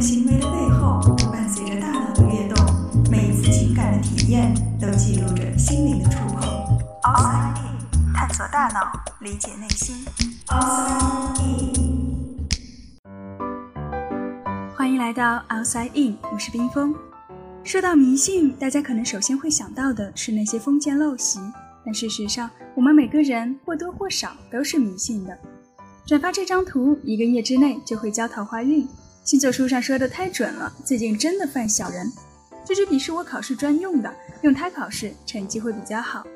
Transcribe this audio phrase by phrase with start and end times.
[0.00, 1.00] 行为的背后，
[1.32, 2.64] 伴随着大脑的跃动，
[3.10, 6.48] 每一次情感的体验都记录着心灵的触碰。
[7.02, 10.04] Outside In，探索大脑，理解内心。
[10.46, 12.38] Outside In，
[14.76, 16.94] 欢迎来到 Outside In，我是冰峰。
[17.64, 21.40] 说到迷信，大家可能首先会想到的是那些封建陋习，
[21.84, 25.36] 但事实上，我们每个人或多或少都是迷信的。
[26.06, 28.88] 转发这张图，一个月之内就会交桃花运。
[29.28, 32.10] 星座书上说的太准了，最近真的犯小人。
[32.64, 34.10] 这支笔是我考试专用的，
[34.40, 36.26] 用它考试成绩会比较好。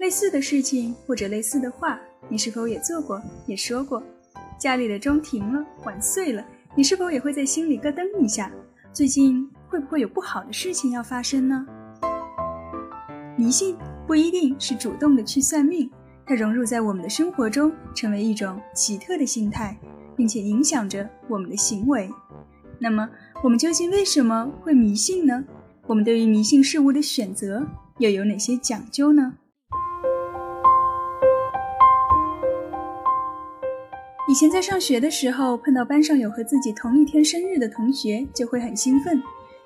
[0.00, 4.02] 类似的事情或者类似的话，你是否也做过，也说过？
[4.58, 6.44] 家里的钟停了，碗碎了，
[6.74, 8.50] 你是否也会在心里咯噔一下？
[8.92, 11.64] 最近会不会有不好的事情要发生呢？
[13.36, 15.88] 迷信不一定是主动的去算命。
[16.26, 19.78] 它融入在我们的生活中，成为一种奇特的心态，
[20.16, 22.08] 并且影响着我们的行为。
[22.78, 23.08] 那么，
[23.42, 25.44] 我们究竟为什么会迷信呢？
[25.86, 27.66] 我们对于迷信事物的选择
[27.98, 29.34] 又有哪些讲究呢？
[34.28, 39.22] 以前在上学的时候，碰到班上有和自己同一天生日的同学，就会很兴奋，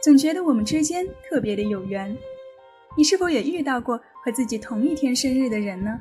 [0.00, 2.16] 总觉得我们之间特别的有缘。
[2.96, 5.98] 你是否也遇到过和自己同一天生日的人呢？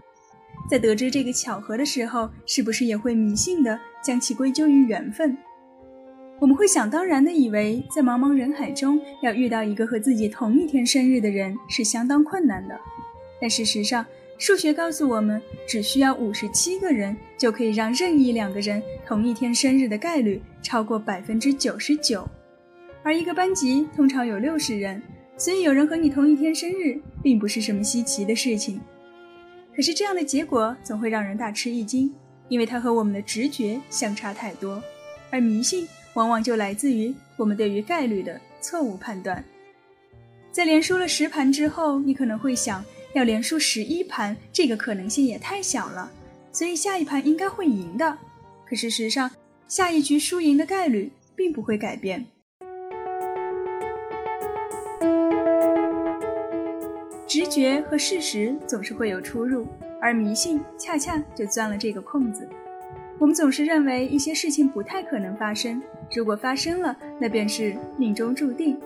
[0.69, 5.37] 在得知这个巧合的时候，是不是也会迷信的将其归咎于缘分？
[6.39, 12.77] 我们会想当然的以为，在茫茫人海中要遇到一个和自己同一天生日的人是相当困难的。
[13.39, 14.05] 但事实上，
[14.37, 22.27] 数学告诉我们，只需要五十七个人就可以让任意两个人同一天生日的概率超过百分之九十九。
[23.03, 25.01] 而一个班级通常有六十人，
[25.37, 28.81] 所以有人和你同一天生日，并不是什么稀奇的事情。
[29.75, 32.13] 可是这样的结果总会让人大吃一惊，
[32.47, 34.81] 因为它和我们的直觉相差太多，
[35.31, 39.43] 而迷信往往就来自于我们对于概率的错误判断。
[40.51, 46.11] 在连输了十盘之后，你可能会想，要连输十一盘，这个可能性也太小了，
[46.51, 48.17] 所以下一盘应该会赢的。
[48.65, 49.31] 可事实上，
[49.67, 52.23] 下一局输赢的概率并不会改变。
[57.53, 59.67] 觉和事实总是会有出入，
[60.01, 62.49] 而迷信恰恰就钻了这个空子。
[63.19, 65.79] 我们总是认为一些事情不太可能发生，
[66.15, 68.81] 如果发生了，那便是命中注定。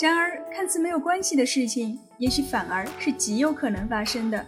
[0.00, 4.46] 然而，看似没有关系的事情，也许反而是极有可能发生的。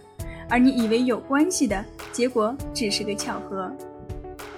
[0.49, 3.69] 而你以为有关系的结果，只是个巧合。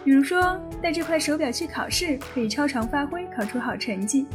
[0.04, 4.26] 比如说，带这块手表去考试，可以超常发挥，考出好成绩；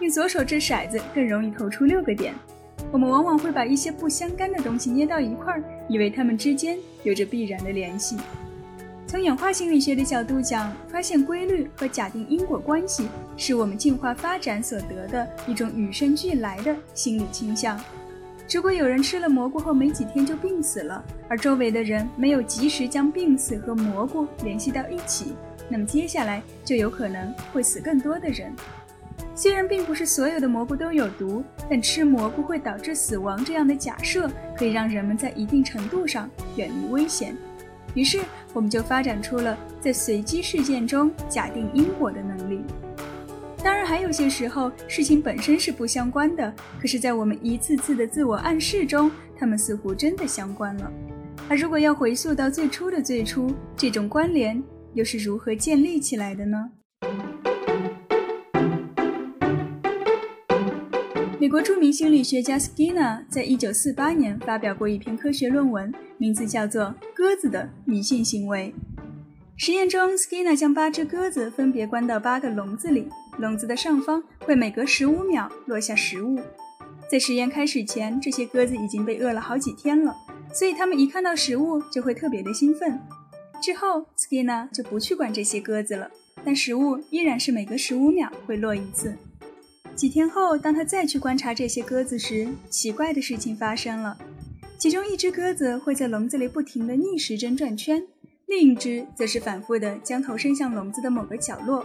[0.00, 2.34] 用左手掷骰子，更容易投出六个点。
[2.92, 8.16] 我们往往会把一些不相干的东西捏到一块儿，以为它们之间有着必然的联系。
[9.06, 17.80] 从演化心理学的角度讲，发现规律和假定因果关系，是我们进化发展所得的一种与生俱来的心理倾向。
[18.52, 25.34] 如果有人吃了蘑菇后没几天就病死了，而周围的人没有及时将病死和蘑菇联系到一起，
[25.68, 28.52] 那么接下来就有可能会死更多的人。
[29.40, 37.34] 虽然并不是所有的蘑菇都有毒，但吃蘑菇会导致死亡这样的假设，可以让人们在一定程度上远离危险。
[37.94, 38.20] 于是，
[38.52, 42.60] 我们就发展出了在随机事件中假定因果的能力。
[43.64, 50.92] 当然，还有些时候事情本身是不相关的，可是，在我们一次次的自我暗示中，它们似乎真的相关了。
[51.48, 54.62] 而如果要回溯到最初的最初，这种关联
[54.92, 56.72] 又是如何建立起来的呢？
[61.40, 66.82] 美国著名心理学家 Skinner 在一九四八年发表过一篇科学论文，名字叫做
[67.14, 68.74] 《鸽子的迷信行为》。
[69.56, 73.08] 实验中，Skinner 将八只鸽子分别关到八个笼子里，
[73.38, 76.38] 笼子的上方会每隔十五秒落下食物。
[77.10, 80.14] 在实验开始前，这些鸽子已经被饿了好几天了，
[80.52, 83.00] 所以它们一看到食物就会特别的兴奋。
[83.62, 86.10] 之后，Skinner 就不去管这些鸽子了，
[86.44, 89.16] 但食物依然是每隔十五秒会落一次。
[90.00, 94.16] 几天后，当他再去观察这些鸽子时，奇怪的事情发生了。
[94.78, 98.02] 其中一只鸽子会在笼子里不停地逆时针转圈，
[98.46, 101.84] 另一只则是反复地将头伸向笼子的某个角落。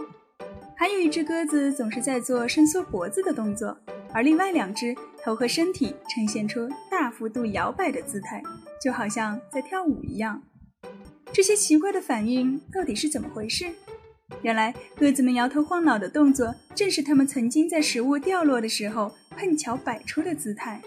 [0.74, 3.76] 还有一只鸽子总是在做伸缩脖子的动作，
[4.14, 8.42] 而另外两只头和身体呈现出大幅度摇摆的姿态，
[8.82, 10.42] 就好像在跳舞一样。
[11.34, 13.66] 这些奇怪的反应到底是怎么回事？
[14.42, 20.80] 原来，鸽子们摇头晃脑的动作，正是它们曾经在食物掉落的时候碰巧摆出的姿态。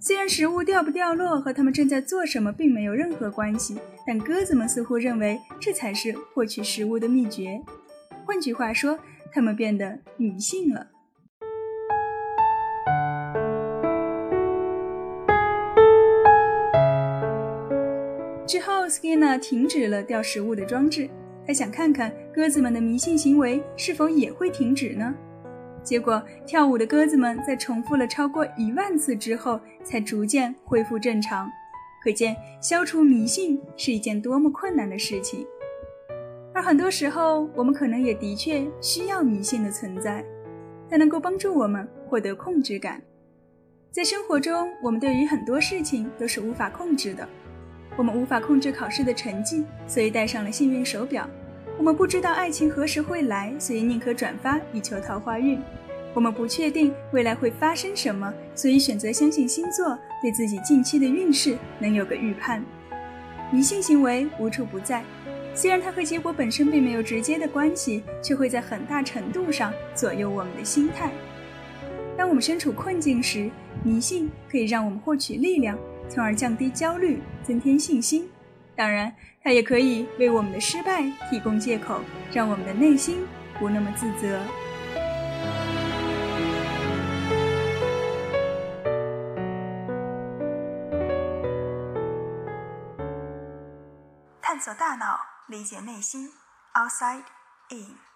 [0.00, 7.60] 虽然食物掉不掉落和它们正在做什么并没有任何关系，但鸽子们似乎认为这才是获取食物的秘诀。
[8.24, 8.98] 换句话说，
[9.32, 10.88] 他们变得迷信了。
[18.44, 21.08] 之后，Skinner 停止了掉食物的装置，
[21.46, 25.14] 他想看看鸽子们的迷信行为是否也会停止呢？
[25.82, 31.50] 结果，跳舞的鸽子们在重复了超过一万次之后，才逐渐恢复正常。
[32.04, 35.44] 可见，消除迷信是一件多么困难的事情。
[36.54, 40.24] 而很多时候，我们可能也的确需要迷信的存在，
[40.88, 43.02] 它能够帮助我们获得控制感。
[43.90, 47.28] 在生活中，我们对于很多事情都是无法控制的。
[47.96, 51.24] 我们无法控制考试的成绩，所以戴上了幸运手表；
[51.76, 55.58] 我们不知道爱情何时会来，所以宁可转发以求桃花运；
[56.14, 62.64] 我们不确定未来会发生什么，所以选择相信星座，对自己近期的运势能有个预判。
[63.50, 65.04] 迷信行为无处不在，
[65.54, 71.12] 虽然它和结果本身并没有直接的关系，却会在很大程度上左右我们的心态。
[72.16, 73.50] 当我们身处困境时，
[73.82, 75.78] 迷信可以让我们获取力量。
[76.12, 78.30] 从而降低焦虑，增添信心。
[78.76, 83.26] 当然，它也可以为我们的失败提供借口，让我们的内心
[83.58, 84.38] 不那么自责。
[94.42, 95.18] 探索大脑，
[95.48, 96.28] 理解内心。
[96.74, 97.24] Outside
[97.70, 98.11] in。